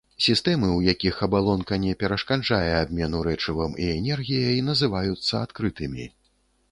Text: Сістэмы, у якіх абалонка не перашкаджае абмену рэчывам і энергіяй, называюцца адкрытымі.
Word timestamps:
Сістэмы, 0.25 0.69
у 0.75 0.79
якіх 0.93 1.17
абалонка 1.25 1.77
не 1.83 1.91
перашкаджае 2.03 2.71
абмену 2.77 3.21
рэчывам 3.27 3.75
і 3.83 3.91
энергіяй, 3.99 4.57
называюцца 4.71 5.33
адкрытымі. 5.49 6.07